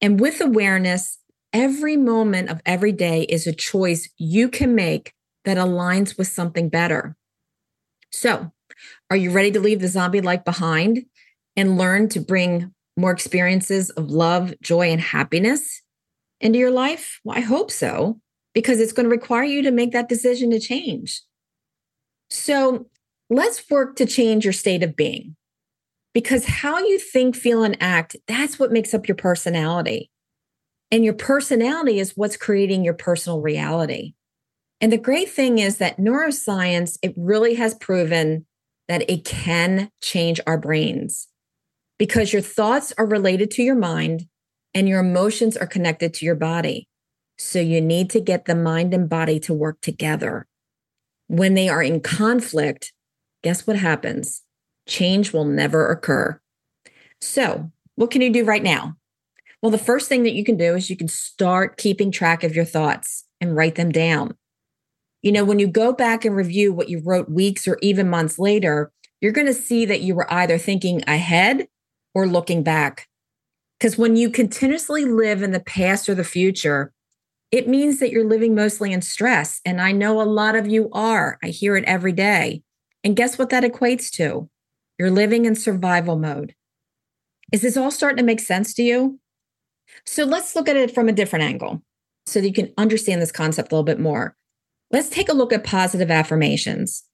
And 0.00 0.18
with 0.18 0.40
awareness, 0.40 1.18
every 1.52 1.98
moment 1.98 2.48
of 2.48 2.62
every 2.64 2.92
day 2.92 3.24
is 3.24 3.46
a 3.46 3.52
choice 3.52 4.08
you 4.16 4.48
can 4.48 4.74
make 4.74 5.12
that 5.44 5.58
aligns 5.58 6.16
with 6.16 6.28
something 6.28 6.70
better. 6.70 7.14
So, 8.10 8.52
are 9.10 9.16
you 9.16 9.32
ready 9.32 9.50
to 9.50 9.60
leave 9.60 9.80
the 9.80 9.88
zombie 9.88 10.22
life 10.22 10.44
behind 10.44 11.04
and 11.56 11.76
learn 11.76 12.08
to 12.10 12.20
bring 12.20 12.72
more 12.96 13.12
experiences 13.12 13.90
of 13.90 14.10
love, 14.10 14.54
joy, 14.62 14.88
and 14.90 15.00
happiness 15.00 15.82
into 16.40 16.58
your 16.58 16.70
life? 16.70 17.20
Well, 17.22 17.36
I 17.36 17.40
hope 17.40 17.70
so, 17.70 18.20
because 18.56 18.80
it's 18.80 18.94
going 18.94 19.04
to 19.04 19.14
require 19.14 19.44
you 19.44 19.60
to 19.60 19.70
make 19.70 19.92
that 19.92 20.08
decision 20.08 20.50
to 20.50 20.58
change. 20.58 21.20
So, 22.30 22.86
let's 23.28 23.68
work 23.68 23.96
to 23.96 24.06
change 24.06 24.44
your 24.44 24.54
state 24.54 24.82
of 24.82 24.96
being 24.96 25.36
because 26.14 26.46
how 26.46 26.78
you 26.78 26.98
think, 26.98 27.36
feel, 27.36 27.62
and 27.62 27.76
act, 27.80 28.16
that's 28.26 28.58
what 28.58 28.72
makes 28.72 28.94
up 28.94 29.06
your 29.06 29.14
personality. 29.14 30.10
And 30.90 31.04
your 31.04 31.12
personality 31.12 32.00
is 32.00 32.16
what's 32.16 32.38
creating 32.38 32.82
your 32.82 32.94
personal 32.94 33.42
reality. 33.42 34.14
And 34.80 34.90
the 34.90 34.96
great 34.96 35.28
thing 35.28 35.58
is 35.58 35.76
that 35.76 35.98
neuroscience, 35.98 36.98
it 37.02 37.12
really 37.14 37.56
has 37.56 37.74
proven 37.74 38.46
that 38.88 39.10
it 39.10 39.26
can 39.26 39.90
change 40.00 40.40
our 40.46 40.56
brains 40.56 41.28
because 41.98 42.32
your 42.32 42.42
thoughts 42.42 42.94
are 42.96 43.06
related 43.06 43.50
to 43.50 43.62
your 43.62 43.74
mind 43.74 44.28
and 44.72 44.88
your 44.88 45.00
emotions 45.00 45.58
are 45.58 45.66
connected 45.66 46.14
to 46.14 46.24
your 46.24 46.36
body. 46.36 46.88
So 47.38 47.60
you 47.60 47.80
need 47.80 48.10
to 48.10 48.20
get 48.20 48.44
the 48.44 48.54
mind 48.54 48.94
and 48.94 49.08
body 49.08 49.38
to 49.40 49.54
work 49.54 49.80
together. 49.80 50.46
When 51.28 51.54
they 51.54 51.68
are 51.68 51.82
in 51.82 52.00
conflict, 52.00 52.92
guess 53.42 53.66
what 53.66 53.76
happens? 53.76 54.42
Change 54.88 55.32
will 55.32 55.44
never 55.44 55.90
occur. 55.90 56.40
So, 57.20 57.70
what 57.96 58.10
can 58.10 58.22
you 58.22 58.32
do 58.32 58.44
right 58.44 58.62
now? 58.62 58.96
Well, 59.62 59.70
the 59.70 59.78
first 59.78 60.08
thing 60.08 60.22
that 60.22 60.34
you 60.34 60.44
can 60.44 60.56
do 60.56 60.74
is 60.74 60.90
you 60.90 60.96
can 60.96 61.08
start 61.08 61.76
keeping 61.76 62.10
track 62.10 62.44
of 62.44 62.54
your 62.54 62.64
thoughts 62.64 63.24
and 63.40 63.56
write 63.56 63.74
them 63.74 63.90
down. 63.90 64.36
You 65.22 65.32
know, 65.32 65.44
when 65.44 65.58
you 65.58 65.66
go 65.66 65.92
back 65.92 66.24
and 66.24 66.36
review 66.36 66.72
what 66.72 66.88
you 66.88 67.02
wrote 67.04 67.28
weeks 67.28 67.66
or 67.66 67.78
even 67.82 68.08
months 68.08 68.38
later, 68.38 68.92
you're 69.20 69.32
going 69.32 69.46
to 69.46 69.54
see 69.54 69.84
that 69.86 70.02
you 70.02 70.14
were 70.14 70.32
either 70.32 70.58
thinking 70.58 71.02
ahead 71.06 71.66
or 72.14 72.26
looking 72.26 72.62
back. 72.62 73.08
Because 73.78 73.98
when 73.98 74.16
you 74.16 74.30
continuously 74.30 75.04
live 75.04 75.42
in 75.42 75.52
the 75.52 75.60
past 75.60 76.08
or 76.08 76.14
the 76.14 76.24
future, 76.24 76.92
It 77.50 77.68
means 77.68 78.00
that 78.00 78.10
you're 78.10 78.28
living 78.28 78.54
mostly 78.54 78.92
in 78.92 79.02
stress. 79.02 79.60
And 79.64 79.80
I 79.80 79.92
know 79.92 80.20
a 80.20 80.24
lot 80.24 80.56
of 80.56 80.66
you 80.66 80.90
are. 80.92 81.38
I 81.42 81.48
hear 81.48 81.76
it 81.76 81.84
every 81.84 82.12
day. 82.12 82.62
And 83.04 83.16
guess 83.16 83.38
what 83.38 83.50
that 83.50 83.64
equates 83.64 84.10
to? 84.12 84.48
You're 84.98 85.10
living 85.10 85.44
in 85.44 85.54
survival 85.54 86.16
mode. 86.16 86.54
Is 87.52 87.62
this 87.62 87.76
all 87.76 87.90
starting 87.90 88.18
to 88.18 88.24
make 88.24 88.40
sense 88.40 88.74
to 88.74 88.82
you? 88.82 89.20
So 90.04 90.24
let's 90.24 90.56
look 90.56 90.68
at 90.68 90.76
it 90.76 90.92
from 90.92 91.08
a 91.08 91.12
different 91.12 91.44
angle 91.44 91.82
so 92.26 92.40
that 92.40 92.48
you 92.48 92.52
can 92.52 92.72
understand 92.76 93.22
this 93.22 93.30
concept 93.30 93.70
a 93.70 93.74
little 93.74 93.84
bit 93.84 94.00
more. 94.00 94.36
Let's 94.90 95.08
take 95.08 95.28
a 95.28 95.34
look 95.34 95.52
at 95.52 95.64
positive 95.64 96.10
affirmations. 96.10 97.04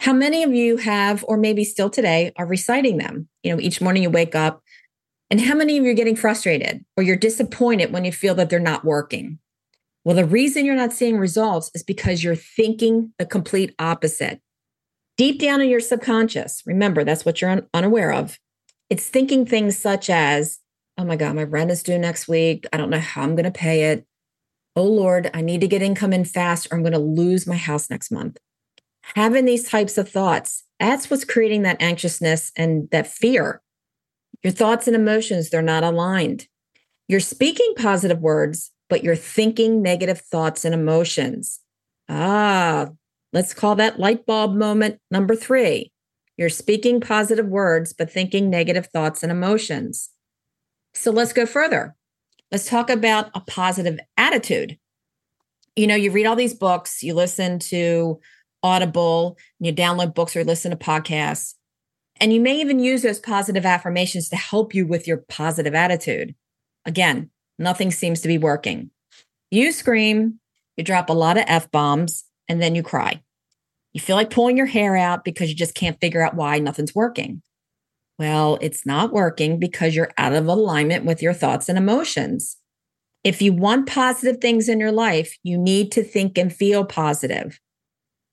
How 0.00 0.12
many 0.12 0.42
of 0.42 0.52
you 0.52 0.76
have, 0.78 1.24
or 1.28 1.36
maybe 1.36 1.64
still 1.64 1.90
today, 1.90 2.32
are 2.36 2.46
reciting 2.46 2.98
them? 2.98 3.28
You 3.42 3.54
know, 3.54 3.60
each 3.60 3.80
morning 3.80 4.02
you 4.02 4.10
wake 4.10 4.34
up, 4.34 4.62
and 5.30 5.40
how 5.40 5.54
many 5.54 5.78
of 5.78 5.84
you 5.84 5.90
are 5.90 5.94
getting 5.94 6.16
frustrated 6.16 6.84
or 6.96 7.02
you're 7.02 7.16
disappointed 7.16 7.92
when 7.92 8.04
you 8.04 8.12
feel 8.12 8.34
that 8.34 8.50
they're 8.50 8.60
not 8.60 8.84
working? 8.84 9.38
Well, 10.04 10.16
the 10.16 10.24
reason 10.24 10.64
you're 10.64 10.74
not 10.74 10.92
seeing 10.92 11.16
results 11.16 11.70
is 11.74 11.82
because 11.82 12.24
you're 12.24 12.34
thinking 12.34 13.12
the 13.18 13.26
complete 13.26 13.74
opposite. 13.78 14.40
Deep 15.16 15.38
down 15.38 15.60
in 15.60 15.68
your 15.68 15.80
subconscious, 15.80 16.62
remember 16.66 17.04
that's 17.04 17.24
what 17.24 17.40
you're 17.40 17.50
un- 17.50 17.68
unaware 17.72 18.12
of. 18.12 18.38
It's 18.90 19.06
thinking 19.06 19.46
things 19.46 19.78
such 19.78 20.10
as, 20.10 20.58
oh 20.98 21.04
my 21.04 21.16
God, 21.16 21.36
my 21.36 21.44
rent 21.44 21.70
is 21.70 21.82
due 21.82 21.98
next 21.98 22.26
week. 22.26 22.66
I 22.72 22.76
don't 22.76 22.90
know 22.90 22.98
how 22.98 23.22
I'm 23.22 23.36
going 23.36 23.44
to 23.44 23.50
pay 23.50 23.92
it. 23.92 24.04
Oh 24.74 24.84
Lord, 24.84 25.30
I 25.32 25.40
need 25.40 25.60
to 25.60 25.68
get 25.68 25.82
income 25.82 26.12
in 26.12 26.24
fast 26.24 26.66
or 26.70 26.76
I'm 26.76 26.82
going 26.82 26.92
to 26.94 26.98
lose 26.98 27.46
my 27.46 27.56
house 27.56 27.88
next 27.88 28.10
month. 28.10 28.38
Having 29.14 29.44
these 29.44 29.68
types 29.68 29.98
of 29.98 30.08
thoughts, 30.08 30.64
that's 30.80 31.10
what's 31.10 31.24
creating 31.24 31.62
that 31.62 31.80
anxiousness 31.80 32.50
and 32.56 32.88
that 32.90 33.06
fear. 33.06 33.62
Your 34.42 34.52
thoughts 34.52 34.88
and 34.88 34.96
emotions, 34.96 35.50
they're 35.50 35.62
not 35.62 35.84
aligned. 35.84 36.48
You're 37.06 37.20
speaking 37.20 37.74
positive 37.76 38.20
words, 38.20 38.71
but 38.92 39.02
you're 39.02 39.16
thinking 39.16 39.80
negative 39.80 40.20
thoughts 40.20 40.66
and 40.66 40.74
emotions. 40.74 41.60
Ah, 42.10 42.88
let's 43.32 43.54
call 43.54 43.74
that 43.76 43.98
light 43.98 44.26
bulb 44.26 44.54
moment 44.54 44.98
number 45.10 45.34
three. 45.34 45.90
You're 46.36 46.50
speaking 46.50 47.00
positive 47.00 47.46
words, 47.46 47.94
but 47.94 48.10
thinking 48.10 48.50
negative 48.50 48.88
thoughts 48.88 49.22
and 49.22 49.32
emotions. 49.32 50.10
So 50.92 51.10
let's 51.10 51.32
go 51.32 51.46
further. 51.46 51.96
Let's 52.50 52.68
talk 52.68 52.90
about 52.90 53.30
a 53.34 53.40
positive 53.40 53.98
attitude. 54.18 54.76
You 55.74 55.86
know, 55.86 55.96
you 55.96 56.10
read 56.10 56.26
all 56.26 56.36
these 56.36 56.52
books, 56.52 57.02
you 57.02 57.14
listen 57.14 57.60
to 57.60 58.20
Audible, 58.62 59.38
you 59.58 59.72
download 59.72 60.14
books 60.14 60.36
or 60.36 60.44
listen 60.44 60.70
to 60.70 60.76
podcasts, 60.76 61.54
and 62.20 62.30
you 62.30 62.42
may 62.42 62.60
even 62.60 62.78
use 62.78 63.00
those 63.00 63.20
positive 63.20 63.64
affirmations 63.64 64.28
to 64.28 64.36
help 64.36 64.74
you 64.74 64.86
with 64.86 65.06
your 65.08 65.24
positive 65.30 65.74
attitude. 65.74 66.34
Again, 66.84 67.30
nothing 67.62 67.90
seems 67.90 68.20
to 68.20 68.28
be 68.28 68.38
working. 68.38 68.90
You 69.50 69.72
scream, 69.72 70.40
you 70.76 70.84
drop 70.84 71.10
a 71.10 71.14
lot 71.14 71.36
of 71.36 71.44
F 71.46 71.70
bombs, 71.70 72.24
and 72.48 72.60
then 72.60 72.74
you 72.74 72.82
cry. 72.82 73.22
You 73.92 74.00
feel 74.00 74.16
like 74.16 74.30
pulling 74.30 74.56
your 74.56 74.66
hair 74.66 74.96
out 74.96 75.24
because 75.24 75.48
you 75.48 75.54
just 75.54 75.74
can't 75.74 76.00
figure 76.00 76.22
out 76.22 76.34
why 76.34 76.58
nothing's 76.58 76.94
working. 76.94 77.42
Well, 78.18 78.58
it's 78.60 78.86
not 78.86 79.12
working 79.12 79.58
because 79.58 79.94
you're 79.94 80.12
out 80.16 80.32
of 80.32 80.46
alignment 80.46 81.04
with 81.04 81.22
your 81.22 81.34
thoughts 81.34 81.68
and 81.68 81.76
emotions. 81.76 82.56
If 83.24 83.40
you 83.40 83.52
want 83.52 83.88
positive 83.88 84.40
things 84.40 84.68
in 84.68 84.80
your 84.80 84.92
life, 84.92 85.36
you 85.42 85.58
need 85.58 85.92
to 85.92 86.02
think 86.02 86.38
and 86.38 86.52
feel 86.52 86.84
positive. 86.84 87.60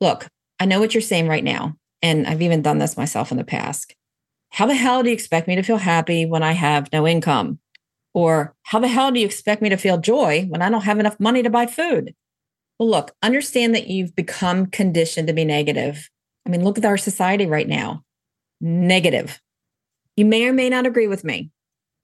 Look, 0.01 0.27
I 0.59 0.65
know 0.65 0.79
what 0.79 0.93
you're 0.93 1.01
saying 1.01 1.27
right 1.27 1.43
now, 1.43 1.75
and 2.01 2.25
I've 2.27 2.41
even 2.41 2.61
done 2.61 2.79
this 2.79 2.97
myself 2.97 3.31
in 3.31 3.37
the 3.37 3.43
past. 3.43 3.95
How 4.51 4.65
the 4.65 4.75
hell 4.75 5.03
do 5.03 5.09
you 5.09 5.13
expect 5.13 5.47
me 5.47 5.55
to 5.55 5.63
feel 5.63 5.77
happy 5.77 6.25
when 6.25 6.43
I 6.43 6.53
have 6.53 6.91
no 6.91 7.07
income? 7.07 7.59
Or 8.13 8.55
how 8.63 8.79
the 8.79 8.87
hell 8.87 9.11
do 9.11 9.19
you 9.19 9.25
expect 9.25 9.61
me 9.61 9.69
to 9.69 9.77
feel 9.77 9.97
joy 9.97 10.45
when 10.49 10.61
I 10.61 10.69
don't 10.69 10.83
have 10.83 10.99
enough 10.99 11.19
money 11.19 11.43
to 11.43 11.49
buy 11.49 11.65
food? 11.65 12.15
Well, 12.79 12.89
look, 12.89 13.11
understand 13.21 13.75
that 13.75 13.87
you've 13.87 14.15
become 14.15 14.65
conditioned 14.67 15.27
to 15.27 15.33
be 15.33 15.45
negative. 15.45 16.09
I 16.45 16.49
mean, 16.49 16.63
look 16.63 16.77
at 16.77 16.85
our 16.85 16.97
society 16.97 17.45
right 17.45 17.67
now 17.67 18.03
negative. 18.61 19.39
You 20.17 20.25
may 20.25 20.45
or 20.45 20.53
may 20.53 20.69
not 20.69 20.85
agree 20.85 21.07
with 21.07 21.23
me, 21.23 21.49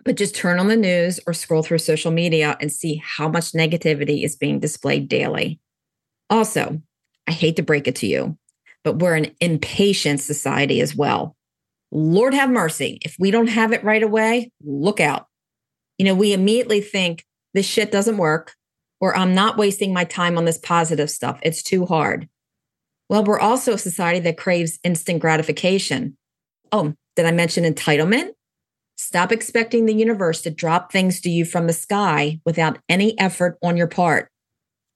but 0.05 0.15
just 0.15 0.35
turn 0.35 0.59
on 0.59 0.67
the 0.67 0.77
news 0.77 1.19
or 1.27 1.33
scroll 1.33 1.63
through 1.63 1.79
social 1.79 2.11
media 2.11 2.55
and 2.61 2.71
see 2.71 3.01
how 3.03 3.27
much 3.27 3.51
negativity 3.51 4.23
is 4.23 4.37
being 4.37 4.59
displayed 4.59 5.09
daily. 5.09 5.59
Also, 6.29 6.81
I 7.27 7.31
hate 7.31 7.57
to 7.57 7.63
break 7.63 7.87
it 7.87 7.95
to 7.97 8.07
you, 8.07 8.37
but 8.83 8.99
we're 8.99 9.15
an 9.15 9.35
impatient 9.41 10.21
society 10.21 10.79
as 10.79 10.95
well. 10.95 11.35
Lord 11.91 12.33
have 12.33 12.49
mercy. 12.49 12.99
If 13.03 13.15
we 13.19 13.31
don't 13.31 13.47
have 13.47 13.73
it 13.73 13.83
right 13.83 14.03
away, 14.03 14.51
look 14.63 14.99
out. 14.99 15.27
You 15.97 16.05
know, 16.05 16.15
we 16.15 16.33
immediately 16.33 16.81
think 16.81 17.25
this 17.53 17.65
shit 17.65 17.91
doesn't 17.91 18.17
work 18.17 18.55
or 18.99 19.15
I'm 19.15 19.33
not 19.35 19.57
wasting 19.57 19.93
my 19.93 20.03
time 20.03 20.37
on 20.37 20.45
this 20.45 20.57
positive 20.57 21.09
stuff. 21.09 21.39
It's 21.43 21.63
too 21.63 21.85
hard. 21.85 22.27
Well, 23.09 23.23
we're 23.23 23.39
also 23.39 23.73
a 23.73 23.77
society 23.77 24.19
that 24.21 24.37
craves 24.37 24.79
instant 24.83 25.19
gratification. 25.19 26.17
Oh, 26.71 26.93
did 27.15 27.25
I 27.25 27.31
mention 27.31 27.63
entitlement? 27.63 28.31
Stop 28.97 29.31
expecting 29.31 29.85
the 29.85 29.93
universe 29.93 30.41
to 30.41 30.49
drop 30.49 30.91
things 30.91 31.19
to 31.21 31.29
you 31.29 31.45
from 31.45 31.67
the 31.67 31.73
sky 31.73 32.39
without 32.45 32.79
any 32.89 33.17
effort 33.19 33.57
on 33.61 33.77
your 33.77 33.87
part. 33.87 34.29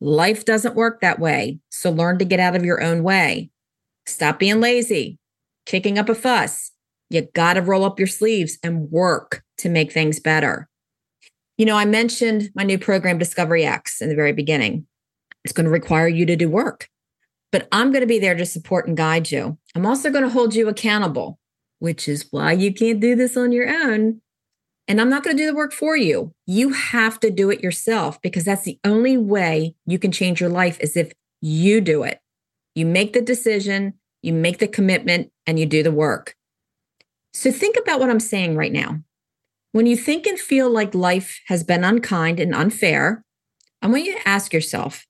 Life 0.02 0.46
doesn't 0.46 0.76
work 0.76 1.02
that 1.02 1.20
way, 1.20 1.60
so 1.70 1.92
learn 1.92 2.18
to 2.20 2.26
get 2.26 2.40
out 2.40 2.56
of 2.56 2.64
your 2.64 2.82
own 2.82 3.04
way. 3.04 3.50
Stop 4.06 4.40
being 4.40 4.62
lazy, 4.62 5.20
kicking 5.66 6.00
up 6.00 6.10
a 6.10 6.16
fuss. 6.16 6.72
You 7.10 7.28
got 7.34 7.54
to 7.56 7.62
roll 7.62 7.84
up 7.84 8.00
your 8.00 8.08
sleeves 8.08 8.58
and 8.64 8.90
work 8.90 9.44
to 9.58 9.70
make 9.70 9.92
things 9.92 10.20
better. 10.20 10.70
You 11.60 11.66
know, 11.66 11.76
I 11.76 11.86
mentioned 11.86 12.50
my 12.56 12.64
new 12.64 12.80
program, 12.80 13.20
Discovery 13.20 13.66
X, 13.66 14.02
in 14.02 14.10
the 14.10 14.16
very 14.16 14.34
beginning. 14.34 14.88
It's 15.44 15.54
going 15.54 15.66
to 15.66 15.72
require 15.72 16.08
you 16.08 16.26
to 16.26 16.36
do 16.36 16.50
work, 16.50 16.90
but 17.52 17.68
I'm 17.72 17.92
going 17.92 18.02
to 18.02 18.08
be 18.08 18.18
there 18.18 18.34
to 18.34 18.46
support 18.48 18.88
and 18.88 18.98
guide 18.98 19.30
you. 19.30 19.60
I'm 19.76 19.86
also 19.86 20.10
going 20.10 20.24
to 20.24 20.32
hold 20.32 20.56
you 20.56 20.68
accountable 20.68 21.38
which 21.80 22.08
is 22.08 22.28
why 22.32 22.52
you 22.52 22.74
can't 22.74 23.00
do 23.00 23.16
this 23.16 23.36
on 23.36 23.52
your 23.52 23.68
own. 23.68 24.22
And 24.88 25.00
I'm 25.00 25.10
not 25.10 25.24
going 25.24 25.36
to 25.36 25.42
do 25.42 25.48
the 25.48 25.56
work 25.56 25.72
for 25.72 25.96
you. 25.96 26.34
You 26.46 26.74
have 26.74 27.20
to 27.22 27.30
do 27.30 27.50
it 27.50 27.62
yourself 27.62 28.22
because 28.22 28.44
that's 28.44 28.64
the 28.64 28.80
only 28.84 29.18
way 29.18 29.76
you 29.86 30.00
can 30.00 30.12
change 30.12 30.42
your 30.42 30.50
life 30.50 30.80
is 30.80 30.98
if 30.98 31.12
you 31.42 31.80
do 31.80 32.04
it. 32.04 32.20
You 32.76 32.86
make 32.86 33.14
the 33.14 33.22
decision, 33.22 33.94
you 34.22 34.34
make 34.34 34.60
the 34.60 34.68
commitment, 34.68 35.32
and 35.46 35.60
you 35.60 35.66
do 35.66 35.84
the 35.84 35.92
work. 35.92 36.36
So 37.34 37.52
think 37.52 37.78
about 37.80 38.00
what 38.00 38.10
I'm 38.10 38.20
saying 38.20 38.56
right 38.56 38.72
now. 38.72 39.02
When 39.72 39.86
you 39.86 39.96
think 39.96 40.26
and 40.26 40.40
feel 40.40 40.70
like 40.70 40.96
life 40.96 41.40
has 41.48 41.64
been 41.64 41.84
unkind 41.84 42.40
and 42.40 42.56
unfair, 42.56 43.24
I 43.82 43.88
want 43.88 44.04
you 44.04 44.14
to 44.14 44.28
ask 44.28 44.52
yourself, 44.52 45.06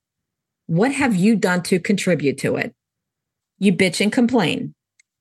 what 0.68 0.92
have 0.92 1.16
you 1.16 1.36
done 1.36 1.64
to 1.64 1.80
contribute 1.80 2.38
to 2.40 2.58
it? 2.58 2.76
You 3.58 3.74
bitch 3.74 4.02
and 4.02 4.12
complain. 4.12 4.76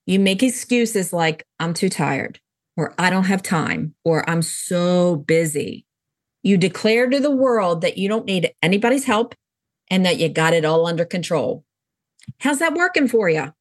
You 0.07 0.19
make 0.19 0.43
excuses 0.43 1.13
like, 1.13 1.47
I'm 1.61 1.73
too 1.73 1.89
tired, 1.89 2.41
or 2.77 2.95
I 2.99 3.11
don't 3.11 3.25
have 3.25 3.43
time, 3.43 3.95
or 4.05 4.29
I'm 4.29 4.43
so 4.43 5.17
busy. 5.17 5.87
You 6.43 6.57
declare 6.57 7.09
to 7.09 7.21
the 7.21 7.31
world 7.31 7.81
that 7.83 7.99
you 7.99 8.09
don't 8.09 8.27
need 8.27 8.53
anybody's 8.63 9.05
help 9.05 9.35
and 9.91 10.05
that 10.05 10.19
you 10.19 10.29
got 10.29 10.53
it 10.53 10.65
all 10.65 10.87
under 10.87 11.05
control. 11.05 11.65
How's 12.41 12.59
that 12.59 12.75
working 12.75 13.09
for 13.09 13.29
you? 13.29 13.53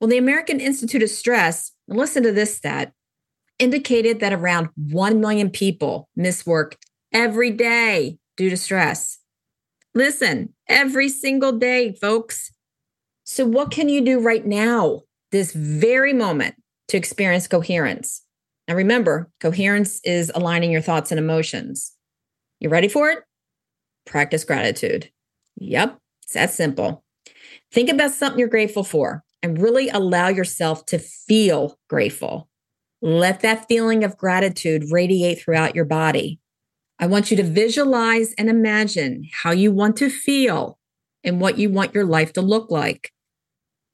Well, 0.00 0.08
the 0.08 0.18
American 0.18 0.60
Institute 0.60 1.02
of 1.02 1.10
Stress, 1.10 1.72
listen 1.86 2.22
to 2.22 2.32
this 2.32 2.56
stat, 2.56 2.92
indicated 3.58 4.20
that 4.20 4.32
around 4.32 4.68
1 4.76 5.20
million 5.20 5.50
people 5.50 6.08
miss 6.16 6.46
work 6.46 6.76
every 7.12 7.50
day 7.50 8.18
due 8.36 8.50
to 8.50 8.56
stress. 8.56 9.18
Listen, 9.94 10.54
every 10.68 11.08
single 11.08 11.52
day, 11.52 11.92
folks. 11.94 12.52
So, 13.24 13.44
what 13.44 13.70
can 13.70 13.88
you 13.88 14.00
do 14.00 14.20
right 14.20 14.46
now 14.46 15.02
this 15.30 15.52
very 15.52 16.12
moment 16.12 16.54
to 16.88 16.96
experience 16.96 17.46
coherence. 17.46 18.22
Now, 18.66 18.74
remember, 18.74 19.30
coherence 19.40 20.00
is 20.04 20.32
aligning 20.34 20.72
your 20.72 20.80
thoughts 20.80 21.10
and 21.10 21.18
emotions. 21.18 21.94
You 22.60 22.68
ready 22.68 22.88
for 22.88 23.10
it? 23.10 23.20
Practice 24.06 24.44
gratitude. 24.44 25.10
Yep, 25.56 25.98
it's 26.22 26.34
that 26.34 26.50
simple. 26.50 27.04
Think 27.72 27.90
about 27.90 28.10
something 28.10 28.38
you're 28.38 28.48
grateful 28.48 28.84
for 28.84 29.22
and 29.42 29.60
really 29.60 29.88
allow 29.88 30.28
yourself 30.28 30.84
to 30.86 30.98
feel 30.98 31.78
grateful. 31.88 32.48
Let 33.00 33.40
that 33.40 33.68
feeling 33.68 34.02
of 34.02 34.16
gratitude 34.16 34.90
radiate 34.90 35.40
throughout 35.40 35.74
your 35.76 35.84
body. 35.84 36.40
I 36.98 37.06
want 37.06 37.30
you 37.30 37.36
to 37.36 37.44
visualize 37.44 38.32
and 38.36 38.48
imagine 38.48 39.28
how 39.32 39.52
you 39.52 39.70
want 39.70 39.96
to 39.98 40.10
feel 40.10 40.78
and 41.22 41.40
what 41.40 41.58
you 41.58 41.70
want 41.70 41.94
your 41.94 42.04
life 42.04 42.32
to 42.32 42.40
look 42.40 42.70
like. 42.70 43.12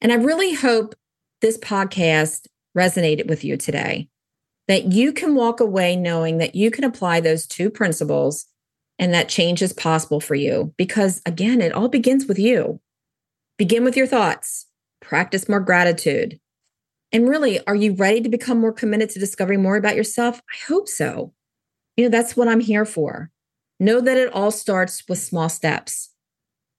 And 0.00 0.12
I 0.12 0.16
really 0.16 0.54
hope 0.54 0.94
this 1.40 1.58
podcast 1.58 2.46
resonated 2.76 3.28
with 3.28 3.44
you 3.44 3.56
today, 3.56 4.08
that 4.68 4.92
you 4.92 5.12
can 5.12 5.34
walk 5.34 5.60
away 5.60 5.96
knowing 5.96 6.38
that 6.38 6.54
you 6.54 6.70
can 6.70 6.84
apply 6.84 7.20
those 7.20 7.46
two 7.46 7.70
principles 7.70 8.46
and 8.98 9.14
that 9.14 9.28
change 9.28 9.62
is 9.62 9.72
possible 9.72 10.20
for 10.20 10.34
you. 10.34 10.74
Because 10.76 11.22
again, 11.26 11.60
it 11.60 11.72
all 11.72 11.88
begins 11.88 12.26
with 12.26 12.38
you. 12.38 12.80
Begin 13.58 13.84
with 13.84 13.96
your 13.96 14.06
thoughts, 14.06 14.66
practice 15.00 15.48
more 15.48 15.60
gratitude. 15.60 16.38
And 17.12 17.28
really, 17.28 17.64
are 17.66 17.74
you 17.74 17.94
ready 17.94 18.20
to 18.22 18.28
become 18.28 18.58
more 18.58 18.72
committed 18.72 19.10
to 19.10 19.18
discovering 19.18 19.62
more 19.62 19.76
about 19.76 19.96
yourself? 19.96 20.40
I 20.50 20.56
hope 20.66 20.88
so. 20.88 21.34
You 21.96 22.04
know, 22.04 22.10
that's 22.10 22.36
what 22.36 22.48
I'm 22.48 22.60
here 22.60 22.86
for. 22.86 23.30
Know 23.82 24.00
that 24.00 24.16
it 24.16 24.32
all 24.32 24.52
starts 24.52 25.02
with 25.08 25.18
small 25.18 25.48
steps. 25.48 26.10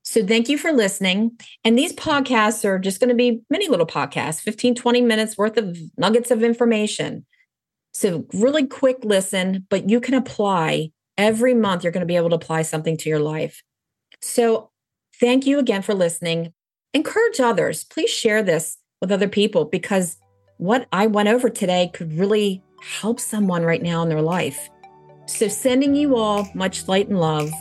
So 0.04 0.26
thank 0.26 0.48
you 0.48 0.58
for 0.58 0.72
listening. 0.72 1.38
And 1.66 1.78
these 1.78 1.92
podcasts 1.92 2.64
are 2.64 2.80
just 2.80 3.02
going 3.02 3.10
to 3.10 3.14
be 3.16 3.42
many 3.50 3.68
little 3.68 3.86
podcasts, 3.86 4.40
15, 4.40 4.74
20 4.74 5.02
minutes 5.02 5.38
worth 5.38 5.58
of 5.58 5.78
nuggets 5.98 6.32
of 6.32 6.44
information. 6.44 7.26
So 7.94 8.26
really 8.34 8.66
quick 8.66 9.04
listen, 9.04 9.68
but 9.70 9.90
you 9.90 10.00
can 10.00 10.14
apply 10.14 10.92
every 11.18 11.54
month. 11.54 11.84
You're 11.84 11.92
going 11.92 12.08
to 12.08 12.08
be 12.08 12.16
able 12.16 12.30
to 12.30 12.38
apply 12.38 12.62
something 12.62 12.96
to 12.96 13.10
your 13.10 13.20
life. 13.20 13.62
So 14.22 14.72
thank 15.20 15.46
you 15.46 15.60
again 15.60 15.82
for 15.82 15.94
listening. 15.94 16.54
Encourage 16.94 17.42
others. 17.42 17.84
Please 17.84 18.12
share 18.12 18.44
this 18.44 18.78
with 19.02 19.12
other 19.12 19.28
people 19.28 19.66
because 19.66 20.16
what 20.56 20.88
I 20.94 21.08
went 21.08 21.28
over 21.28 21.50
today 21.50 21.92
could 21.94 22.14
really 22.14 22.64
help 22.82 23.20
someone 23.20 23.64
right 23.64 23.82
now 23.82 24.04
in 24.04 24.08
their 24.08 24.22
life. 24.22 24.70
So, 25.26 25.48
sending 25.48 25.96
you 25.96 26.16
all 26.16 26.48
much 26.54 26.88
light 26.88 27.08
and 27.08 27.20
love. 27.20 27.52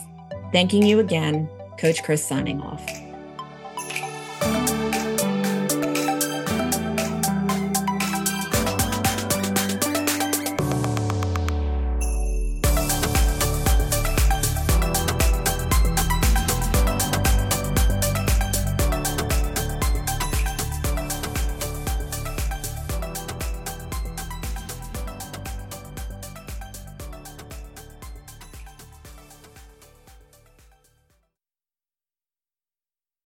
Thanking 0.51 0.83
you 0.83 0.99
again. 0.99 1.49
Coach 1.79 2.03
Chris 2.03 2.23
signing 2.23 2.61
off. 2.61 3.02